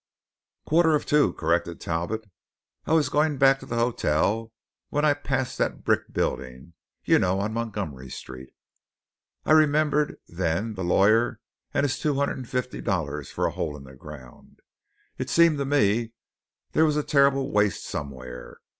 [0.65, 2.25] "Quarter of two," corrected Talbot,
[2.87, 4.51] "I was going back to the hotel,
[4.89, 8.49] when I passed that brick building you know, on Montgomery Street.
[9.45, 11.39] I remembered then that lawyer
[11.71, 14.61] and his two hundred and fifty dollars for a hole in the ground.
[15.19, 16.13] It seemed to me
[16.71, 18.57] there was a terrible waste somewhere.